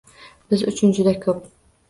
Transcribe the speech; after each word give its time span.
Biz 0.53 0.63
uchun 0.71 0.95
juda 1.01 1.15
ko'p 1.27 1.47